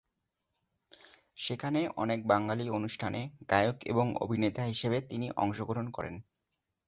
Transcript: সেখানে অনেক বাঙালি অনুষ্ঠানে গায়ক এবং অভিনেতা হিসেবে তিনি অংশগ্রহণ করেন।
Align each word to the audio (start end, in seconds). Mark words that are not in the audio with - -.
সেখানে 1.37 1.81
অনেক 1.95 2.19
বাঙালি 2.27 2.65
অনুষ্ঠানে 2.69 3.21
গায়ক 3.49 3.77
এবং 3.85 4.05
অভিনেতা 4.21 4.63
হিসেবে 4.63 4.97
তিনি 5.09 5.27
অংশগ্রহণ 5.37 5.87
করেন। 5.91 6.15